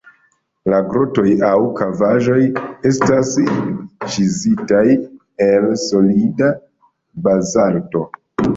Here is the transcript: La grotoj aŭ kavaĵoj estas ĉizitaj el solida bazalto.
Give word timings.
La 0.71 0.77
grotoj 0.93 1.33
aŭ 1.49 1.59
kavaĵoj 1.79 2.37
estas 2.91 3.35
ĉizitaj 4.15 4.83
el 5.51 5.71
solida 5.85 6.51
bazalto. 7.29 8.07